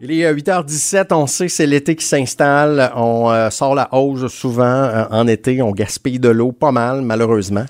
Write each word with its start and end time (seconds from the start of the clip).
Il 0.00 0.12
est 0.12 0.32
8h17, 0.32 1.12
on 1.12 1.26
sait 1.26 1.48
c'est 1.48 1.66
l'été 1.66 1.96
qui 1.96 2.04
s'installe, 2.04 2.92
on 2.94 3.32
euh, 3.32 3.50
sort 3.50 3.74
la 3.74 3.92
hausse 3.92 4.32
souvent 4.32 4.62
euh, 4.62 5.04
en 5.10 5.26
été, 5.26 5.60
on 5.60 5.72
gaspille 5.72 6.20
de 6.20 6.28
l'eau 6.28 6.52
pas 6.52 6.70
mal 6.70 7.02
malheureusement. 7.02 7.64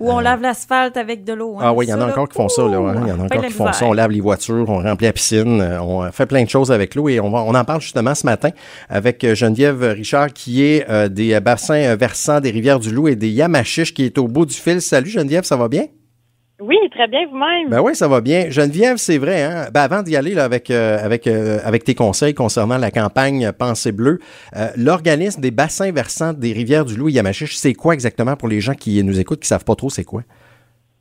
Ou 0.00 0.10
on 0.10 0.18
lave 0.18 0.40
l'asphalte 0.40 0.96
avec 0.96 1.24
de 1.24 1.34
l'eau. 1.34 1.56
hein. 1.58 1.62
Ah 1.62 1.74
oui, 1.74 1.84
il 1.84 1.90
y 1.90 1.92
en 1.92 2.00
a 2.00 2.06
encore 2.06 2.26
qui 2.30 2.36
font 2.36 2.48
ça. 2.48 2.62
Là, 2.62 2.78
hein. 2.78 3.02
Il 3.02 3.08
y 3.08 3.12
en 3.12 3.20
a 3.20 3.24
encore 3.24 3.44
qui 3.44 3.52
font 3.52 3.70
ça. 3.70 3.84
On 3.84 3.92
lave 3.92 4.12
les 4.12 4.22
voitures, 4.22 4.64
on 4.70 4.82
remplit 4.82 5.06
la 5.08 5.12
piscine, 5.12 5.60
euh, 5.60 5.82
on 5.82 6.10
fait 6.10 6.24
plein 6.24 6.42
de 6.44 6.48
choses 6.48 6.72
avec 6.72 6.94
l'eau 6.94 7.10
et 7.10 7.20
on, 7.20 7.30
va, 7.30 7.42
on 7.42 7.54
en 7.54 7.64
parle 7.66 7.82
justement 7.82 8.14
ce 8.14 8.24
matin 8.24 8.48
avec 8.88 9.22
euh, 9.22 9.34
Geneviève 9.34 9.82
Richard 9.82 10.32
qui 10.32 10.64
est 10.64 10.88
euh, 10.88 11.08
des 11.08 11.38
bassins 11.40 11.74
euh, 11.74 11.96
versants 11.96 12.40
des 12.40 12.50
rivières 12.50 12.80
du 12.80 12.92
Loup 12.92 13.08
et 13.08 13.14
des 13.16 13.28
Yamachiches 13.28 13.92
qui 13.92 14.06
est 14.06 14.16
au 14.16 14.26
bout 14.26 14.46
du 14.46 14.54
fil. 14.54 14.80
Salut 14.80 15.10
Geneviève, 15.10 15.44
ça 15.44 15.56
va 15.56 15.68
bien? 15.68 15.84
Oui, 16.66 16.76
très 16.90 17.08
bien 17.08 17.26
vous-même. 17.30 17.68
Ben 17.68 17.82
oui, 17.82 17.94
ça 17.94 18.08
va 18.08 18.22
bien. 18.22 18.48
Geneviève, 18.48 18.96
c'est 18.96 19.18
vrai, 19.18 19.42
hein? 19.42 19.66
Ben 19.72 19.82
avant 19.82 20.02
d'y 20.02 20.16
aller 20.16 20.32
là, 20.32 20.44
avec, 20.44 20.70
euh, 20.70 20.98
avec, 21.04 21.26
euh, 21.26 21.58
avec 21.62 21.84
tes 21.84 21.94
conseils 21.94 22.32
concernant 22.32 22.78
la 22.78 22.90
campagne 22.90 23.52
Pensée 23.52 23.92
Bleue, 23.92 24.18
euh, 24.56 24.68
l'organisme 24.76 25.42
des 25.42 25.50
bassins 25.50 25.92
versants 25.92 26.32
des 26.32 26.52
rivières 26.54 26.86
du 26.86 26.96
Loup 26.96 27.10
et 27.10 27.12
Yamachiche, 27.12 27.56
c'est 27.56 27.74
quoi 27.74 27.92
exactement 27.92 28.34
pour 28.36 28.48
les 28.48 28.62
gens 28.62 28.74
qui 28.74 29.02
nous 29.04 29.20
écoutent, 29.20 29.40
qui 29.40 29.48
savent 29.48 29.64
pas 29.64 29.74
trop 29.74 29.90
c'est 29.90 30.04
quoi? 30.04 30.22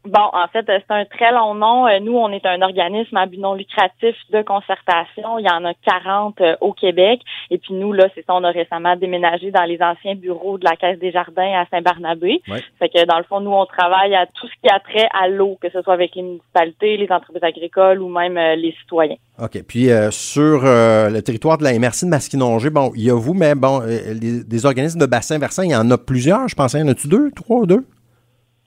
Bon, 0.05 0.19
en 0.33 0.47
fait, 0.51 0.67
euh, 0.69 0.79
c'est 0.85 0.93
un 0.93 1.05
très 1.05 1.31
long 1.31 1.55
nom. 1.55 1.87
Euh, 1.87 1.99
Nous, 2.01 2.15
on 2.17 2.29
est 2.31 2.45
un 2.45 2.61
organisme 2.61 3.15
à 3.15 3.25
but 3.25 3.39
non 3.39 3.53
lucratif 3.53 4.15
de 4.31 4.41
concertation. 4.41 5.39
Il 5.39 5.45
y 5.45 5.49
en 5.49 5.63
a 5.63 5.73
40 5.73 6.41
euh, 6.41 6.55
au 6.59 6.73
Québec. 6.73 7.21
Et 7.49 7.57
puis 7.57 7.73
nous, 7.73 7.93
là, 7.93 8.07
c'est 8.13 8.25
ça, 8.25 8.33
on 8.35 8.43
a 8.43 8.51
récemment 8.51 8.97
déménagé 8.97 9.51
dans 9.51 9.63
les 9.63 9.81
anciens 9.81 10.15
bureaux 10.15 10.57
de 10.57 10.65
la 10.65 10.75
Caisse 10.75 10.99
des 10.99 11.11
Jardins 11.11 11.53
à 11.57 11.65
Saint-Barnabé. 11.71 12.41
Ouais. 12.49 12.59
Fait 12.79 12.89
que 12.89 13.05
dans 13.05 13.17
le 13.17 13.23
fond, 13.23 13.39
nous, 13.39 13.51
on 13.53 13.65
travaille 13.65 14.13
à 14.13 14.25
tout 14.25 14.45
ce 14.47 14.53
qui 14.61 14.69
a 14.69 14.79
trait 14.81 15.07
à 15.17 15.29
l'eau, 15.29 15.57
que 15.61 15.69
ce 15.71 15.81
soit 15.81 15.93
avec 15.93 16.15
les 16.15 16.21
municipalités, 16.23 16.97
les 16.97 17.09
entreprises 17.09 17.43
agricoles 17.43 18.01
ou 18.01 18.09
même 18.09 18.37
euh, 18.37 18.55
les 18.55 18.75
citoyens. 18.81 19.15
OK. 19.41 19.57
Puis 19.67 19.89
euh, 19.89 20.11
sur 20.11 20.63
euh, 20.65 21.09
le 21.09 21.21
territoire 21.21 21.57
de 21.57 21.63
la 21.63 21.71
MRC 21.79 22.03
de 22.03 22.09
Masquinongé, 22.09 22.69
bon, 22.69 22.91
il 22.95 23.03
y 23.05 23.09
a 23.09 23.15
vous, 23.17 23.33
mais 23.33 23.55
bon, 23.55 23.79
euh, 23.81 24.13
les- 24.19 24.43
des 24.43 24.65
organismes 24.65 24.99
de 24.99 25.05
bassins 25.05 25.39
versants, 25.39 25.63
il 25.63 25.71
y 25.71 25.75
en 25.75 25.89
a 25.91 25.97
plusieurs, 25.97 26.47
je 26.49 26.55
pensais. 26.55 26.79
Y 26.79 26.83
en 26.83 26.89
a-tu 26.89 27.07
deux, 27.07 27.31
trois 27.31 27.59
ou 27.59 27.65
deux? 27.65 27.85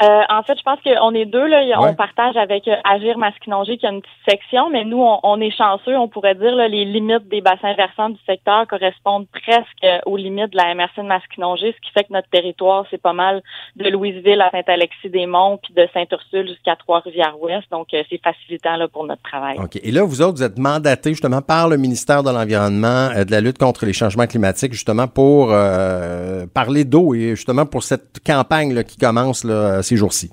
Euh, 0.02 0.20
en 0.28 0.42
fait, 0.42 0.58
je 0.58 0.62
pense 0.62 0.78
qu'on 0.82 1.14
est 1.14 1.24
deux. 1.24 1.46
Là. 1.46 1.62
Ouais. 1.64 1.88
On 1.90 1.94
partage 1.94 2.36
avec 2.36 2.68
euh, 2.68 2.76
Agir 2.84 3.16
Masquinongé 3.16 3.78
qui 3.78 3.86
a 3.86 3.90
une 3.90 4.02
petite 4.02 4.28
section, 4.28 4.68
mais 4.70 4.84
nous, 4.84 5.00
on, 5.02 5.20
on 5.22 5.40
est 5.40 5.56
chanceux. 5.56 5.96
On 5.96 6.08
pourrait 6.08 6.34
dire 6.34 6.54
là, 6.54 6.68
les 6.68 6.84
limites 6.84 7.28
des 7.28 7.40
bassins 7.40 7.74
versants 7.74 8.10
du 8.10 8.18
secteur 8.26 8.66
correspondent 8.66 9.26
presque 9.28 9.84
euh, 9.84 9.98
aux 10.04 10.16
limites 10.16 10.52
de 10.52 10.56
la 10.56 10.74
MRC 10.74 10.98
de 10.98 11.02
Masquinongé, 11.02 11.74
ce 11.74 11.86
qui 11.86 11.92
fait 11.92 12.04
que 12.04 12.12
notre 12.12 12.28
territoire, 12.28 12.84
c'est 12.90 13.00
pas 13.00 13.12
mal 13.12 13.42
de 13.76 13.88
Louisville 13.88 14.40
à 14.40 14.50
Saint-Alexis-des-Monts, 14.50 15.58
puis 15.62 15.74
de 15.74 15.88
Saint-Ursule 15.94 16.48
jusqu'à 16.48 16.76
Trois-Rivières-Ouest. 16.76 17.70
Donc, 17.70 17.88
euh, 17.94 18.02
c'est 18.10 18.20
facilitant 18.22 18.76
là, 18.76 18.88
pour 18.88 19.04
notre 19.04 19.22
travail. 19.22 19.56
OK. 19.58 19.76
Et 19.82 19.90
là, 19.90 20.04
vous 20.04 20.20
autres, 20.22 20.36
vous 20.36 20.42
êtes 20.42 20.58
mandatés 20.58 21.10
justement 21.10 21.42
par 21.42 21.68
le 21.68 21.76
ministère 21.76 22.22
de 22.22 22.30
l'Environnement, 22.30 23.08
euh, 23.16 23.24
de 23.24 23.30
la 23.30 23.40
lutte 23.40 23.58
contre 23.58 23.86
les 23.86 23.92
changements 23.92 24.26
climatiques, 24.26 24.72
justement 24.72 25.08
pour 25.08 25.48
euh, 25.52 26.46
parler 26.52 26.84
d'eau 26.84 27.14
et 27.14 27.30
justement 27.30 27.66
pour 27.66 27.82
cette 27.82 28.20
campagne 28.24 28.74
là, 28.74 28.84
qui 28.84 28.98
commence 28.98 29.44
là, 29.44 29.82
ces 29.86 29.96
jours-ci. 29.96 30.30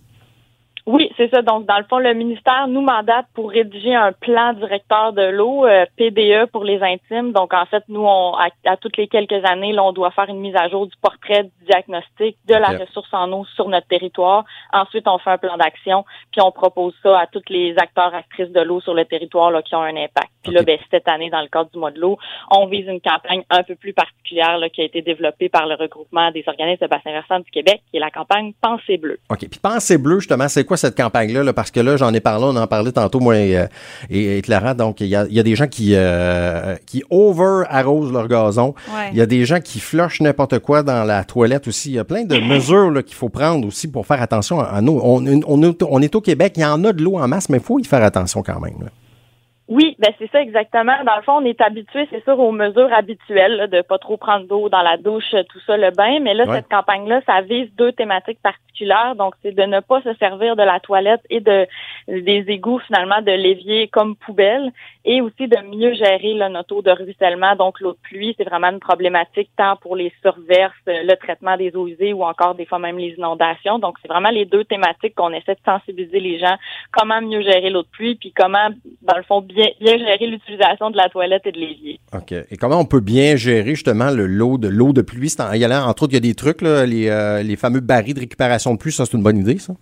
Oui, 0.86 1.10
c'est 1.16 1.30
ça. 1.30 1.42
Donc, 1.42 1.66
dans 1.66 1.78
le 1.78 1.86
fond, 1.86 1.98
le 1.98 2.14
ministère 2.14 2.68
nous 2.68 2.82
mandate 2.82 3.26
pour 3.34 3.52
rédiger 3.52 3.96
un 3.96 4.12
plan 4.12 4.54
directeur 4.54 5.14
de 5.14 5.22
l'eau, 5.22 5.66
euh, 5.66 5.86
PDE 5.98 6.50
pour 6.52 6.66
les 6.66 6.82
intimes. 6.82 7.32
Donc, 7.32 7.54
en 7.54 7.66
fait, 7.66 7.84
nous, 7.88 8.04
on, 8.04 8.34
à, 8.36 8.50
à 8.66 8.76
toutes 8.76 8.98
les 8.98 9.08
quelques 9.08 9.46
années, 9.46 9.72
là, 9.72 9.84
on 9.84 9.94
doit 9.94 10.12
faire 10.12 10.28
une 10.28 10.40
mise 10.40 10.56
à 10.56 10.68
jour 10.68 10.86
du 10.88 10.94
portrait 11.02 11.44
du 11.44 11.66
diagnostic 11.66 12.38
de 12.48 12.56
la 12.56 12.78
ressource 12.78 13.08
en 13.14 13.32
eau 13.32 13.46
sur 13.56 13.70
notre 13.70 13.88
territoire. 13.88 14.44
Ensuite, 14.74 15.08
on 15.08 15.18
fait 15.20 15.32
un 15.32 15.38
plan 15.38 15.58
d'action, 15.58 16.04
puis 16.32 16.42
on 16.42 16.52
propose 16.52 16.94
ça 17.02 17.18
à 17.18 17.28
tous 17.28 17.44
les 17.50 17.76
acteurs, 17.78 18.14
actrices 18.14 18.52
de 18.52 18.62
l'eau 18.62 18.82
sur 18.82 18.94
le 18.94 19.06
territoire 19.06 19.52
là, 19.52 19.62
qui 19.62 19.76
ont 19.76 19.82
un 19.82 19.96
impact. 19.96 20.32
Puis 20.44 20.54
là, 20.54 20.64
ben, 20.64 20.78
cette 20.92 21.08
année, 21.08 21.30
dans 21.30 21.42
le 21.42 21.48
cadre 21.48 21.70
du 21.72 21.80
mois 21.80 21.92
de 21.92 22.00
l'eau, 22.00 22.18
on 22.52 22.68
vise 22.68 22.88
une 22.88 23.00
campagne 23.00 23.44
un 23.50 23.64
peu 23.64 23.76
plus 23.76 23.94
particulière 23.94 24.58
là, 24.58 24.70
qui 24.70 24.82
a 24.82 24.84
été 24.84 25.02
développée 25.02 25.48
par 25.48 25.66
le 25.66 25.76
regroupement 25.76 26.32
des 26.32 26.44
organismes 26.48 26.84
de 26.84 26.90
bassin 26.90 27.12
versant 27.12 27.40
du 27.40 27.50
Québec, 27.52 27.82
qui 27.90 27.98
est 27.98 28.02
la 28.02 28.12
campagne 28.12 28.54
Pensée 28.62 28.98
bleue. 28.98 29.20
OK. 29.30 29.40
Puis 29.50 29.60
Pensée 29.62 29.98
Bleue, 29.98 30.20
justement, 30.20 30.50
c'est 30.50 30.66
quoi 30.66 30.73
cette 30.78 30.96
campagne-là? 30.98 31.44
là? 31.44 31.54
Parce 31.54 31.72
que 31.72 31.80
là, 31.80 31.98
j'en 31.98 32.14
ai 32.14 32.20
parlé, 32.20 32.46
on 32.46 32.56
en 32.56 32.68
parlait 32.68 32.92
tantôt, 32.92 33.20
moi 33.20 33.38
et, 33.38 33.58
euh, 33.58 33.66
et, 34.10 34.38
et 34.38 34.42
Clara. 34.42 34.74
Donc, 34.74 35.02
il 35.02 35.08
y 35.08 35.16
a, 35.16 35.26
il 35.30 35.34
y 35.36 35.40
a 35.40 35.44
des 35.44 35.56
gens 35.56 35.68
qui, 35.68 35.92
euh, 35.96 36.76
qui 36.86 37.04
over-arrosent 37.10 38.12
leur 38.12 38.28
gazon. 38.28 38.74
Ouais. 38.94 39.10
Il 39.12 39.18
y 39.18 39.22
a 39.22 39.26
des 39.26 39.46
gens 39.46 39.60
qui 39.60 39.80
flushent 39.80 40.22
n'importe 40.22 40.60
quoi 40.60 40.84
dans 40.84 41.04
la 41.04 41.24
toilette 41.24 41.68
aussi. 41.68 41.90
Il 41.90 41.96
y 41.96 42.00
a 42.00 42.04
plein 42.04 42.24
de 42.24 42.38
mesures 42.40 43.04
qu'il 43.06 43.16
faut 43.16 43.30
prendre 43.30 43.68
aussi 43.68 43.88
pour 43.88 44.06
faire 44.06 44.22
attention 44.22 44.60
à 44.60 44.82
nous. 44.82 45.00
On, 45.04 45.24
on, 45.48 45.64
est- 45.64 45.84
on 45.84 46.02
est 46.02 46.16
au 46.16 46.22
Québec, 46.22 46.54
il 46.58 46.62
y 46.62 46.66
en 46.66 46.84
a 46.84 46.94
de 46.94 47.02
l'eau 47.04 47.18
en 47.18 47.28
masse, 47.28 47.50
mais 47.50 47.58
il 47.58 47.64
faut 47.64 47.80
y 47.80 47.84
faire 47.86 48.04
attention 48.04 48.42
quand 48.44 48.60
même. 48.60 48.76
là. 48.82 48.88
Oui, 49.74 49.96
ben 49.98 50.14
c'est 50.20 50.30
ça 50.30 50.40
exactement. 50.40 50.94
Dans 51.04 51.16
le 51.16 51.24
fond, 51.24 51.38
on 51.42 51.46
est 51.46 51.60
habitué, 51.60 52.08
c'est 52.12 52.24
sûr, 52.24 52.38
aux 52.40 52.52
mesures 52.52 52.94
habituelles 52.94 53.56
là, 53.56 53.66
de 53.66 53.82
pas 53.82 53.98
trop 53.98 54.18
prendre 54.18 54.46
d'eau 54.46 54.70
dans 54.70 54.84
la 54.84 54.98
douche, 54.98 55.32
tout 55.50 55.60
ça, 55.66 55.78
le 55.78 55.90
bain. 55.90 56.20
Mais 56.20 56.36
là, 56.36 56.44
Ouais. 56.46 56.58
cette 56.58 56.70
campagne-là, 56.70 57.22
ça 57.26 57.42
vise 57.42 57.74
deux 57.76 57.92
thématiques 57.92 58.40
particulières. 58.44 59.16
Donc, 59.16 59.34
c'est 59.42 59.56
de 59.56 59.64
ne 59.64 59.80
pas 59.80 60.00
se 60.04 60.14
servir 60.16 60.56
de 60.56 60.62
la 60.62 60.80
toilette 60.80 61.22
et 61.32 61.40
de 61.40 61.66
des 62.08 62.44
égouts 62.50 62.80
finalement 62.86 63.22
de 63.22 63.32
l'évier 63.32 63.88
comme 63.88 64.16
poubelle, 64.16 64.72
et 65.06 65.22
aussi 65.22 65.48
de 65.48 65.58
mieux 65.76 65.94
gérer 65.94 66.34
là, 66.36 66.50
notre 66.50 66.76
eau 66.76 66.82
de 66.84 66.92
ruissellement. 66.92 67.56
Donc, 67.56 67.80
l'eau 67.80 67.94
de 67.94 67.98
pluie, 68.04 68.36
c'est 68.38 68.44
vraiment 68.44 68.70
une 68.70 68.80
problématique 68.80 69.50
tant 69.58 69.76
pour 69.78 69.96
les 69.96 70.12
surverses, 70.22 70.74
le 70.86 71.16
traitement 71.16 71.58
des 71.58 71.76
eaux 71.76 71.88
usées 71.88 72.14
ou 72.14 72.24
encore 72.24 72.54
des 72.56 72.66
fois 72.66 72.78
même 72.78 72.98
les 73.00 73.16
inondations. 73.18 73.80
Donc, 73.80 73.96
c'est 74.02 74.08
vraiment 74.08 74.30
les 74.30 74.46
deux 74.46 74.66
thématiques 74.66 75.16
qu'on 75.16 75.34
essaie 75.34 75.56
de 75.56 75.60
sensibiliser 75.66 76.20
les 76.20 76.38
gens 76.38 76.56
comment 76.92 77.22
mieux 77.22 77.42
gérer 77.42 77.70
l'eau 77.72 77.84
de 77.84 77.88
pluie, 77.88 78.16
puis 78.16 78.32
comment, 78.32 78.70
dans 79.08 79.18
le 79.18 79.24
fond, 79.24 79.42
bien, 79.42 79.66
gérer 79.82 80.28
l'utilisation 80.28 80.90
de 80.90 80.98
la 80.98 81.10
toilette 81.10 81.46
et 81.46 81.52
de 81.52 81.60
l'évier. 81.60 82.00
OK. 82.14 82.32
Et 82.32 82.58
comment 82.58 82.80
on 82.80 82.86
peut 82.86 83.02
bien 83.02 83.36
gérer 83.36 83.76
justement 83.76 84.12
le 84.12 84.26
lot 84.26 84.58
de 84.58 84.68
l'eau 84.68 84.94
de 84.94 85.02
pluie? 85.02 85.34
Il 85.54 85.60
y 85.60 85.66
a, 85.66 85.88
entre 85.88 86.04
autres, 86.04 86.14
il 86.14 86.16
y 86.16 86.18
a 86.18 86.22
des 86.22 86.36
trucs, 86.36 86.62
là, 86.62 86.86
les, 86.86 87.10
euh, 87.10 87.44
les 87.44 87.56
fameux 87.56 87.82
barils 87.82 88.14
de 88.14 88.22
récupération 88.22 88.74
de 88.74 88.80
pluie. 88.80 88.92
Ça, 88.92 89.06
c'est 89.06 89.18
une 89.18 89.24
bonne 89.24 89.38
idée, 89.38 89.58
ça? 89.58 89.74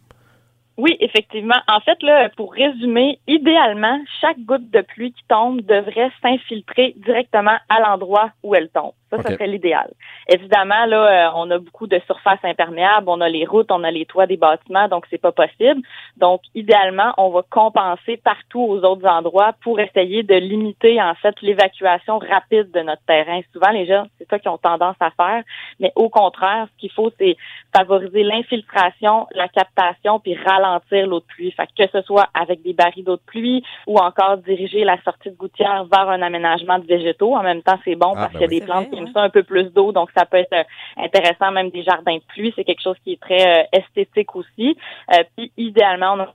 Oui, 0.81 0.97
effectivement. 1.00 1.62
En 1.68 1.80
fait, 1.80 2.02
là, 2.02 2.30
pour 2.30 2.53
résumer, 2.53 3.19
idéalement, 3.28 4.00
chaque 4.19 4.40
goutte 4.40 4.72
de 4.72 4.81
pluie 4.81 5.14
qui 5.14 5.22
tombe 5.28 5.62
devrait 5.62 6.09
s'infiltrer 6.24 6.96
directement 6.97 7.56
à 7.69 7.81
l'endroit 7.81 8.31
où 8.42 8.56
elle 8.56 8.69
tombe. 8.69 8.94
Ça, 9.12 9.18
OK. 9.18 9.24
ça 9.24 9.34
serait 9.34 9.47
l'idéal. 9.47 9.91
Évidemment, 10.28 10.86
là, 10.86 11.28
euh, 11.28 11.31
on 11.36 11.52
a 11.52 11.59
beaucoup 11.59 11.86
de 11.86 12.02
surfaces 12.08 12.40
imperméables, 12.44 13.09
on 13.09 13.22
a 13.22 13.30
les 13.30 13.46
routes, 13.46 13.70
on 13.72 13.84
a 13.84 13.91
les 13.91 14.06
toits 14.06 14.25
des 14.25 14.38
bâtiments, 14.38 14.88
donc 14.88 15.06
c'est 15.12 15.22
pas 15.22 15.34
possible. 15.34 15.81
Donc, 16.18 16.41
idéalement, 16.56 17.14
on 17.18 17.30
va 17.30 17.44
compenser 17.47 18.18
partout 18.18 18.62
aux 18.62 18.84
autres 18.84 19.06
endroits 19.06 19.53
pour 19.64 19.80
essayer 19.81 20.24
de 20.24 20.36
limiter, 20.36 21.00
en 21.00 21.14
fait, 21.14 21.36
l'évacuation 21.41 22.18
rapide 22.18 22.72
de 22.72 22.80
notre 22.80 23.03
terrain. 23.06 23.41
Souvent, 23.53 23.70
les 23.70 23.86
gens, 23.86 24.06
c'est 24.18 24.28
ça 24.30 24.40
qu'ils 24.40 24.50
ont 24.50 24.58
tendance 24.58 24.96
à 25.00 25.12
faire. 25.12 25.44
Mais 25.80 25.91
au 25.96 26.09
contraire, 26.09 26.68
ce 26.74 26.80
qu'il 26.80 26.91
faut, 26.91 27.12
c'est 27.20 27.36
favoriser 27.75 28.24
l'infiltration, 28.24 29.28
la 29.36 29.50
captation, 29.50 30.20
puis 30.20 30.36
ralentir 30.36 30.71
l'eau 30.92 31.20
de 31.20 31.26
pluie. 31.26 31.52
Fait 31.52 31.68
que, 31.68 31.84
que 31.84 31.90
ce 31.92 32.02
soit 32.02 32.28
avec 32.34 32.62
des 32.62 32.74
barils 32.74 33.04
d'eau 33.04 33.16
de 33.16 33.22
pluie 33.26 33.64
ou 33.88 33.98
encore 33.98 34.38
diriger 34.38 34.84
la 34.84 35.02
sortie 35.04 35.30
de 35.30 35.36
gouttière 35.36 35.86
vers 35.86 36.09
un 36.09 36.22
aménagement 36.22 36.80
de 36.80 36.86
végétaux. 36.86 37.36
En 37.36 37.44
même 37.44 37.62
temps, 37.62 37.80
c'est 37.84 37.96
bon 37.96 38.14
Ah, 38.16 38.22
parce 38.22 38.34
ben 38.34 38.40
qu'il 38.40 38.42
y 38.42 38.44
a 38.44 38.48
oui. 38.48 38.59
des 38.59 38.66
plantes 38.66 38.90
qui 38.90 38.98
aiment 38.98 39.14
ça 39.14 39.22
un 39.22 39.30
peu 39.30 39.44
plus 39.44 39.72
d'eau, 39.72 39.92
donc 39.92 40.09
ça 40.16 40.26
peut 40.26 40.38
être 40.38 40.54
euh, 40.54 40.64
intéressant, 40.98 41.52
même 41.52 41.70
des 41.70 41.84
jardins 41.84 42.16
de 42.16 42.24
pluie. 42.34 42.54
C'est 42.56 42.64
quelque 42.64 42.84
chose 42.84 42.98
qui 43.04 43.14
est 43.14 43.22
très 43.22 43.62
euh, 43.62 43.64
esthétique 43.72 44.36
aussi. 44.36 44.78
Euh, 45.14 45.24
puis 45.36 45.52
idéalement, 45.58 46.14
on 46.14 46.20
a 46.22 46.34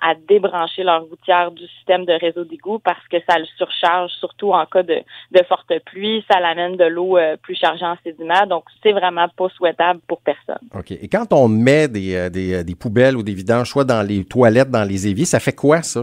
à 0.00 0.14
débrancher 0.14 0.82
leur 0.82 1.04
gouttière 1.06 1.50
du 1.50 1.66
système 1.78 2.04
de 2.04 2.12
réseau 2.12 2.44
d'égout 2.44 2.78
parce 2.78 3.06
que 3.08 3.16
ça 3.28 3.38
le 3.38 3.46
surcharge, 3.56 4.10
surtout 4.12 4.52
en 4.52 4.66
cas 4.66 4.82
de, 4.82 4.96
de 5.32 5.42
forte 5.48 5.72
pluie. 5.84 6.24
Ça 6.30 6.40
l'amène 6.40 6.76
de 6.76 6.84
l'eau 6.84 7.16
euh, 7.16 7.36
plus 7.36 7.54
chargée 7.54 7.84
en 7.84 7.96
sédiments. 8.04 8.46
Donc, 8.46 8.64
c'est 8.82 8.92
vraiment 8.92 9.28
pas 9.28 9.48
souhaitable 9.50 10.00
pour 10.06 10.20
personne. 10.20 10.68
OK. 10.74 10.90
Et 10.92 11.08
quand 11.08 11.32
on 11.32 11.48
met 11.48 11.88
des, 11.88 12.14
euh, 12.14 12.30
des, 12.30 12.54
euh, 12.54 12.62
des 12.62 12.74
poubelles 12.74 13.16
ou 13.16 13.22
des 13.22 13.34
vidanges, 13.34 13.68
soit 13.68 13.84
dans 13.84 14.06
les 14.06 14.24
toilettes, 14.24 14.70
dans 14.70 14.84
les 14.84 15.06
éviers, 15.06 15.24
ça 15.24 15.40
fait 15.40 15.54
quoi, 15.54 15.82
ça? 15.82 16.02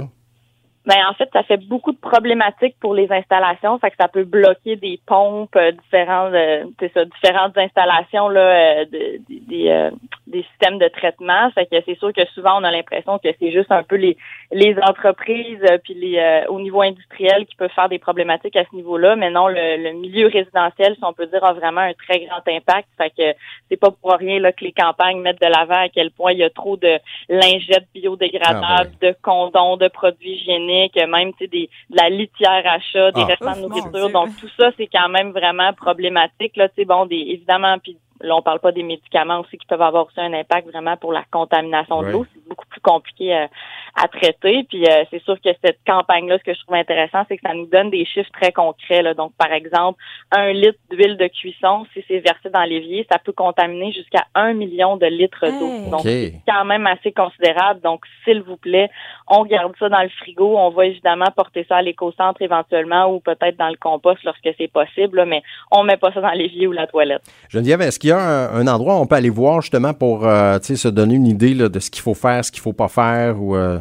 Ben, 0.86 0.96
en 1.10 1.14
fait, 1.16 1.28
ça 1.34 1.44
fait 1.44 1.58
beaucoup 1.58 1.92
de 1.92 1.98
problématiques 1.98 2.78
pour 2.80 2.96
les 2.96 3.12
installations. 3.12 3.78
Fait 3.80 3.90
que 3.90 3.98
ça 4.00 4.08
peut 4.08 4.24
bloquer 4.24 4.78
des 4.78 5.02
pompes, 5.06 5.54
euh, 5.58 5.74
différentes, 5.74 6.34
euh, 6.34 6.64
ça, 6.94 7.04
différentes 7.04 7.58
installations 7.58 8.30
là, 8.30 8.40
euh, 8.40 8.86
de- 8.86 9.92
des 10.28 10.44
systèmes 10.44 10.78
de 10.78 10.88
traitement. 10.90 11.50
Fait 11.52 11.66
que 11.66 11.76
c'est 11.86 11.98
sûr 11.98 12.12
que 12.14 12.26
souvent 12.36 12.60
on 12.60 12.64
a 12.64 12.72
l'impression 12.72 13.18
que 13.18 13.30
c'est 13.40 13.52
juste 13.52 13.72
un 13.72 13.84
peu 13.84 13.96
les 13.96 14.18
les 14.52 14.76
entreprises 14.82 15.60
euh, 15.70 15.78
puis 15.84 15.94
les 15.94 16.18
euh, 16.18 16.46
au 16.50 16.60
niveau 16.60 16.82
industriel 16.82 17.46
qui 17.46 17.56
peuvent 17.56 17.72
faire 17.74 17.90
des 17.90 18.00
problématiques 18.00 18.56
à 18.56 18.64
ce 18.70 18.76
niveau-là. 18.76 19.16
Mais 19.16 19.30
non, 19.30 19.48
le, 19.48 19.82
le 19.84 19.92
milieu 19.94 20.28
résidentiel, 20.28 20.96
si 20.96 21.04
on 21.04 21.14
peut 21.14 21.28
dire, 21.28 21.44
a 21.44 21.54
vraiment 21.54 21.82
un 21.82 21.94
très 21.94 22.20
grand 22.26 22.42
impact. 22.48 22.88
Fait 22.98 23.10
que 23.10 23.38
c'est 23.70 23.78
pas 23.80 23.92
pour 23.92 24.12
rien 24.14 24.40
là 24.40 24.52
que 24.52 24.64
les 24.64 24.74
campagnes 24.74 25.22
mettent 25.22 25.42
de 25.42 25.48
l'avant 25.48 25.82
à 25.86 25.90
quel 25.90 26.12
point 26.12 26.34
il 26.34 26.40
y 26.40 26.44
a 26.44 26.50
trop 26.50 26.78
de 26.78 27.00
lingettes 27.30 27.88
biodégradables, 27.94 28.92
Ah, 29.02 29.06
de 29.06 29.16
condoms, 29.22 29.78
de 29.78 29.88
produits 29.88 30.32
hygiéniques, 30.34 30.96
même 30.96 31.32
tu 31.34 31.46
sais, 31.46 31.48
des, 31.48 31.70
de 31.90 31.98
la 31.98 32.10
litière 32.10 32.64
à 32.66 32.80
chat, 32.80 33.12
des 33.12 33.22
Ah. 33.22 33.26
restants 33.26 33.52
Ouf, 33.52 33.56
de 33.58 33.62
mon 33.62 33.70
nourriture. 33.70 34.10
Donc 34.10 34.30
tout 34.40 34.50
ça, 34.60 34.72
c'est 34.78 34.88
quand 34.88 35.10
même 35.10 35.32
vraiment 35.32 35.72
problématique. 35.74 36.56
Là, 36.58 36.68
tu 36.70 36.76
sais, 36.76 36.86
bon, 36.86 37.06
des, 37.06 37.16
évidemment, 37.16 37.78
puis 37.80 37.98
là, 38.22 38.36
on 38.36 38.42
parle 38.42 38.60
pas 38.60 38.72
des 38.72 38.84
médicaments 38.84 39.40
aussi 39.40 39.58
qui 39.58 39.66
peuvent 39.66 39.82
avoir 39.82 40.06
aussi 40.08 40.20
un 40.20 40.34
impact 40.34 40.68
vraiment 40.68 40.98
pour 40.98 41.12
la 41.12 41.24
contamination 41.32 42.02
de 42.02 42.08
l'eau. 42.08 42.26
C'est 42.34 42.48
beaucoup 42.48 42.66
plus 42.68 42.82
compliqué 42.82 43.36
euh, 43.36 43.48
à 43.96 44.08
traiter. 44.08 44.66
Puis 44.70 44.86
euh, 44.86 45.04
c'est 45.10 45.22
sûr 45.24 45.36
que 45.42 45.50
cette 45.64 45.80
campagne-là, 45.86 46.38
ce 46.38 46.44
que 46.44 46.54
je 46.54 46.60
trouve 46.62 46.76
intéressant, 46.76 47.24
c'est 47.28 47.38
que 47.38 47.48
ça 47.48 47.54
nous 47.54 47.68
donne 47.68 47.90
des 47.90 48.06
chiffres 48.06 48.30
très 48.40 48.52
concrets. 48.52 49.02
Là. 49.02 49.14
Donc, 49.14 49.34
par 49.38 49.52
exemple, 49.52 50.02
un 50.32 50.52
litre 50.52 50.80
d'huile 50.90 51.18
de 51.18 51.28
cuisson, 51.28 51.86
si 51.94 52.04
c'est 52.08 52.20
versé 52.20 52.50
dans 52.50 52.64
l'évier, 52.64 53.06
ça 53.12 53.20
peut 53.20 53.34
contaminer 53.34 53.92
jusqu'à 53.92 54.26
un 54.36 54.54
million 54.54 54.98
de 54.98 55.06
litres 55.06 55.46
d'eau. 55.46 55.90
Donc, 55.90 56.02
c'est 56.02 56.34
quand 56.48 56.66
même 56.66 56.88
assez 56.88 57.12
considérable. 57.12 57.82
Donc, 57.82 58.06
s'il 58.24 58.42
vous 58.42 58.58
plaît, 58.58 58.90
on 59.28 59.44
garde 59.46 59.74
ça 59.80 59.90
dans 59.90 60.02
le 60.02 60.10
frigo. 60.10 60.58
On 60.58 60.70
va 60.70 60.86
évidemment 60.86 61.28
porter 61.36 61.66
ça 61.68 61.78
à 61.78 61.82
l'éco-centre 61.82 62.42
éventuellement 62.42 63.14
ou 63.14 63.20
peut-être 63.20 63.58
dans 63.58 63.70
le 63.70 63.78
compost 63.78 64.24
lorsque 64.24 64.50
c'est 64.58 64.72
possible, 64.72 65.26
mais 65.26 65.42
on 65.72 65.84
met 65.84 65.98
pas 65.98 66.12
ça 66.14 66.22
dans 66.22 66.32
l'évier 66.32 66.68
ou 66.68 66.72
la 66.72 66.88
toilette. 66.88 67.22
Geneviève, 67.50 67.82
est-ce 67.82 68.00
qu'il 68.08 68.16
y 68.16 68.20
a 68.20 68.52
un, 68.52 68.68
endroit 68.68 68.98
où 68.98 69.02
on 69.02 69.06
peut 69.06 69.16
aller 69.16 69.30
voir 69.30 69.62
justement 69.62 69.94
pour 69.94 70.26
euh, 70.26 70.60
se 70.62 70.88
donner 70.88 71.16
une 71.16 71.28
idée 71.28 71.56
de 71.56 71.80
ce 71.80 71.90
qu'il 71.90 72.02
faut 72.02 72.14
faire, 72.14 72.44
ce 72.46 72.52
qu'il 72.52 72.62
faut 72.62 72.74
pas 72.74 72.88
faire 72.88 73.42
ou 73.42 73.56
euh? 73.56 73.80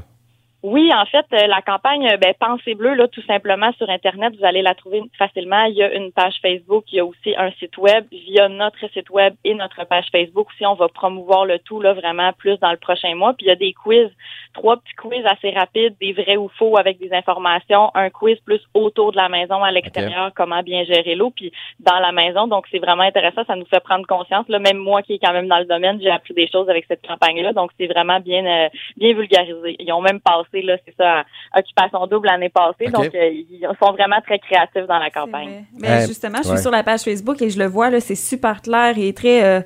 Oui, 0.68 0.92
en 0.92 1.06
fait, 1.06 1.24
euh, 1.32 1.46
la 1.46 1.62
campagne 1.62 2.16
ben, 2.20 2.34
Pensée 2.40 2.74
bleue, 2.74 2.94
là, 2.94 3.06
tout 3.06 3.22
simplement 3.22 3.70
sur 3.78 3.88
Internet, 3.88 4.34
vous 4.36 4.44
allez 4.44 4.62
la 4.62 4.74
trouver 4.74 5.00
facilement. 5.16 5.62
Il 5.66 5.76
y 5.76 5.82
a 5.84 5.94
une 5.94 6.10
page 6.10 6.34
Facebook, 6.42 6.86
il 6.90 6.96
y 6.96 6.98
a 6.98 7.04
aussi 7.04 7.36
un 7.36 7.52
site 7.52 7.78
web. 7.78 8.04
Via 8.10 8.48
notre 8.48 8.90
site 8.92 9.08
web 9.10 9.34
et 9.44 9.54
notre 9.54 9.86
page 9.86 10.06
Facebook 10.10 10.48
aussi, 10.48 10.66
on 10.66 10.74
va 10.74 10.88
promouvoir 10.88 11.44
le 11.44 11.60
tout 11.60 11.80
là 11.80 11.92
vraiment 11.92 12.32
plus 12.32 12.58
dans 12.58 12.72
le 12.72 12.78
prochain 12.78 13.14
mois. 13.14 13.32
Puis 13.34 13.46
il 13.46 13.48
y 13.48 13.52
a 13.52 13.54
des 13.54 13.74
quiz, 13.74 14.10
trois 14.54 14.78
petits 14.78 14.94
quiz 14.96 15.24
assez 15.24 15.50
rapides, 15.50 15.94
des 16.00 16.12
vrais 16.12 16.36
ou 16.36 16.48
faux 16.58 16.76
avec 16.76 16.98
des 16.98 17.12
informations, 17.12 17.92
un 17.94 18.10
quiz 18.10 18.36
plus 18.40 18.60
autour 18.74 19.12
de 19.12 19.18
la 19.18 19.28
maison 19.28 19.62
à 19.62 19.70
l'extérieur, 19.70 20.32
comment 20.34 20.64
bien 20.64 20.82
gérer 20.82 21.14
l'eau, 21.14 21.30
puis 21.30 21.52
dans 21.78 22.00
la 22.00 22.10
maison. 22.10 22.48
Donc 22.48 22.66
c'est 22.72 22.80
vraiment 22.80 23.04
intéressant, 23.04 23.44
ça 23.46 23.54
nous 23.54 23.66
fait 23.66 23.78
prendre 23.78 24.04
conscience. 24.04 24.48
Là, 24.48 24.58
même 24.58 24.78
moi 24.78 25.02
qui 25.02 25.12
est 25.12 25.20
quand 25.20 25.32
même 25.32 25.46
dans 25.46 25.60
le 25.60 25.66
domaine, 25.66 26.00
j'ai 26.02 26.10
appris 26.10 26.34
des 26.34 26.48
choses 26.48 26.68
avec 26.68 26.86
cette 26.88 27.06
campagne-là. 27.06 27.52
Donc 27.52 27.70
c'est 27.78 27.86
vraiment 27.86 28.18
bien 28.18 28.44
euh, 28.44 28.68
bien 28.96 29.14
vulgarisé. 29.14 29.76
Ils 29.78 29.92
ont 29.92 30.00
même 30.00 30.18
passé 30.18 30.55
c'est 30.84 30.94
ça, 30.96 31.24
Occupation 31.56 32.06
Double 32.06 32.26
l'année 32.26 32.48
passée. 32.48 32.90
Donc, 32.90 33.14
euh, 33.14 33.28
ils 33.30 33.66
sont 33.82 33.92
vraiment 33.92 34.20
très 34.24 34.38
créatifs 34.38 34.86
dans 34.86 34.98
la 34.98 35.10
campagne. 35.10 35.64
Mais 35.78 36.06
justement, 36.06 36.38
je 36.42 36.48
suis 36.48 36.58
sur 36.58 36.70
la 36.70 36.82
page 36.82 37.00
Facebook 37.00 37.40
et 37.42 37.50
je 37.50 37.58
le 37.58 37.66
vois, 37.66 37.90
là, 37.90 38.00
c'est 38.00 38.14
super 38.14 38.62
clair 38.62 38.94
et 38.98 39.12
très 39.12 39.44
euh, 39.44 39.60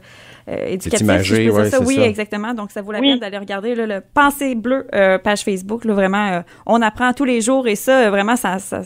euh, 0.48 0.66
éducatif. 0.66 1.02
Imagé, 1.02 1.50
ça. 1.70 1.80
Oui, 1.80 1.96
ça. 1.96 2.02
exactement. 2.02 2.54
Donc, 2.54 2.70
ça 2.70 2.82
vaut 2.82 2.92
la 2.92 3.00
peine 3.00 3.18
d'aller 3.18 3.38
regarder 3.38 3.74
le 3.74 4.00
Pensée 4.00 4.54
Bleu 4.54 4.86
page 5.22 5.42
Facebook. 5.42 5.84
Là, 5.84 5.94
vraiment, 5.94 6.42
on 6.66 6.80
apprend 6.82 7.12
tous 7.12 7.24
les 7.24 7.40
jours 7.40 7.66
et 7.66 7.76
ça, 7.76 8.10
vraiment, 8.10 8.36
ça, 8.36 8.58
ça 8.58 8.82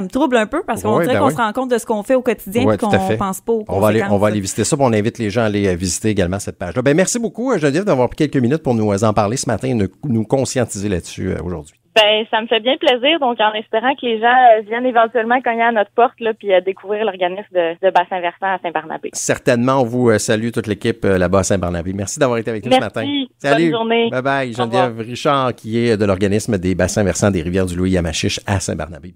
me 0.00 0.08
trouble 0.08 0.36
un 0.36 0.46
peu 0.46 0.62
parce 0.66 0.82
qu'on 0.82 1.00
dirait 1.00 1.14
ben 1.14 1.20
qu'on 1.20 1.30
se 1.30 1.36
rend 1.36 1.52
compte 1.52 1.70
de 1.70 1.78
ce 1.78 1.86
qu'on 1.86 2.02
fait 2.02 2.14
au 2.14 2.22
quotidien 2.22 2.70
et 2.70 2.76
qu'on 2.76 2.90
pense 3.16 3.40
pas 3.40 3.52
aux 3.52 3.64
on 3.68 3.80
va 3.80 3.88
aller 3.88 4.04
On 4.10 4.18
va 4.18 4.28
aller 4.28 4.40
visiter 4.40 4.64
ça. 4.64 4.76
on 4.78 4.92
invite 4.92 5.18
les 5.18 5.30
gens 5.30 5.42
à 5.42 5.46
aller 5.46 5.74
visiter 5.74 6.08
également 6.08 6.38
cette 6.38 6.58
page-là. 6.58 6.82
Ben, 6.82 6.96
merci 6.96 7.18
beaucoup, 7.18 7.56
Geneviève, 7.58 7.84
d'avoir 7.84 8.08
pris 8.08 8.16
quelques 8.28 8.42
minutes 8.42 8.62
pour 8.62 8.74
nous 8.74 8.92
en 9.04 9.12
parler 9.12 9.36
ce 9.36 9.48
matin 9.48 9.68
et 9.68 9.88
nous 10.04 10.24
conscientiser 10.24 10.88
là-dessus 10.88 11.34
aujourd'hui. 11.42 11.74
Ben, 11.94 12.24
ça 12.30 12.40
me 12.40 12.46
fait 12.46 12.60
bien 12.60 12.76
plaisir. 12.76 13.18
Donc, 13.18 13.40
en 13.40 13.52
espérant 13.54 13.94
que 13.94 14.06
les 14.06 14.20
gens 14.20 14.26
euh, 14.26 14.60
viennent 14.62 14.86
éventuellement 14.86 15.40
cogner 15.42 15.62
à 15.62 15.72
notre 15.72 15.90
porte, 15.90 16.20
là, 16.20 16.32
puis 16.34 16.52
euh, 16.52 16.60
découvrir 16.60 17.04
l'organisme 17.04 17.52
de, 17.52 17.90
bassin 17.90 18.20
versant 18.20 18.46
à 18.46 18.58
Saint-Barnabé. 18.62 19.10
Certainement, 19.12 19.80
on 19.80 19.84
vous 19.84 20.10
euh, 20.10 20.18
salue 20.18 20.50
toute 20.50 20.68
l'équipe 20.68 21.04
là-bas 21.04 21.40
à 21.40 21.42
Saint-Barnabé. 21.42 21.92
Merci 21.92 22.20
d'avoir 22.20 22.38
été 22.38 22.50
avec 22.50 22.64
nous 22.64 22.72
ce 22.72 22.78
matin. 22.78 23.04
Salut. 23.38 23.70
Bonne 23.70 23.80
journée. 23.80 24.08
Bye 24.10 24.22
bye. 24.22 24.52
Geneviève 24.52 24.98
Richard, 25.00 25.54
qui 25.54 25.78
est 25.78 25.96
de 25.96 26.04
l'organisme 26.04 26.58
des 26.58 26.76
bassins 26.76 27.02
versants 27.02 27.30
des 27.30 27.42
rivières 27.42 27.66
du 27.66 27.74
Louis 27.74 27.90
Yamachiche 27.90 28.38
à 28.46 28.60
Saint-Barnabé. 28.60 29.12